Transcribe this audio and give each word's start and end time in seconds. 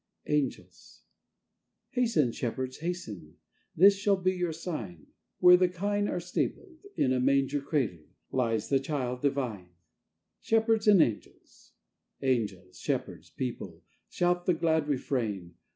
(Angels)Hasten, 0.27 2.31
Shepherds, 2.33 2.77
hasten, 2.79 3.35
This 3.75 3.95
shall 3.95 4.15
be 4.17 4.31
your 4.31 4.51
sign; 4.51 5.05
Where 5.37 5.57
the 5.57 5.69
kine 5.69 6.07
are 6.07 6.19
stabled, 6.19 6.79
In 6.95 7.13
a 7.13 7.19
manger 7.19 7.61
cradledLies 7.61 8.69
the 8.71 8.79
Child 8.79 9.21
Divine.(Shepherds 9.21 10.87
and 10.87 11.01
Angels)Angels, 11.03 12.79
Shepherds, 12.79 13.29
People, 13.29 13.83
Shout 14.09 14.47
the 14.47 14.55
glad 14.55 14.87
refrain! 14.87 15.53